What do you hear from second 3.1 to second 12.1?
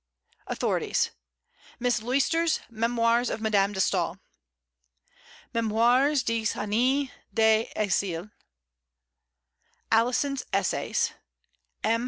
of Madame de Staël; Mémoires Dix Années d'Exil; Alison's Essays; M.